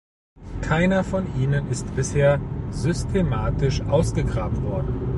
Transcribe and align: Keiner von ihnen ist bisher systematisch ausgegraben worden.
Keiner 0.63 1.03
von 1.03 1.27
ihnen 1.39 1.69
ist 1.69 1.95
bisher 1.95 2.41
systematisch 2.71 3.81
ausgegraben 3.81 4.63
worden. 4.63 5.07